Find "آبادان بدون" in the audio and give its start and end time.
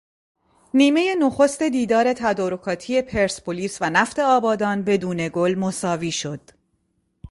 4.19-5.29